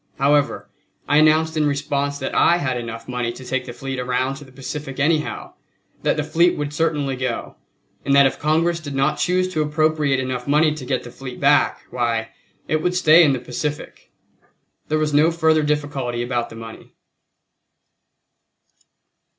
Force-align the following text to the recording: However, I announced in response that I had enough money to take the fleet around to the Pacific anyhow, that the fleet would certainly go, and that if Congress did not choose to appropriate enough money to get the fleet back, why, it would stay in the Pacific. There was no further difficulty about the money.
However, 0.17 0.67
I 1.07 1.17
announced 1.17 1.55
in 1.55 1.67
response 1.67 2.17
that 2.17 2.33
I 2.33 2.57
had 2.57 2.75
enough 2.75 3.07
money 3.07 3.31
to 3.33 3.45
take 3.45 3.65
the 3.65 3.71
fleet 3.71 3.99
around 3.99 4.33
to 4.37 4.43
the 4.43 4.51
Pacific 4.51 4.99
anyhow, 4.99 5.53
that 6.01 6.17
the 6.17 6.23
fleet 6.23 6.57
would 6.57 6.73
certainly 6.73 7.15
go, 7.15 7.55
and 8.03 8.15
that 8.15 8.25
if 8.25 8.39
Congress 8.39 8.79
did 8.79 8.95
not 8.95 9.19
choose 9.19 9.47
to 9.53 9.61
appropriate 9.61 10.19
enough 10.19 10.47
money 10.47 10.73
to 10.73 10.85
get 10.85 11.03
the 11.03 11.11
fleet 11.11 11.39
back, 11.39 11.81
why, 11.91 12.29
it 12.67 12.81
would 12.81 12.95
stay 12.95 13.23
in 13.23 13.33
the 13.33 13.39
Pacific. 13.39 14.09
There 14.87 14.97
was 14.97 15.13
no 15.13 15.29
further 15.29 15.61
difficulty 15.61 16.23
about 16.23 16.49
the 16.49 16.55
money. 16.55 16.95